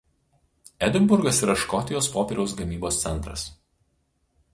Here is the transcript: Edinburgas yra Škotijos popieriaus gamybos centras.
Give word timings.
Edinburgas 0.85 1.41
yra 1.47 1.55
Škotijos 1.63 2.07
popieriaus 2.15 2.57
gamybos 2.61 2.99
centras. 3.03 3.45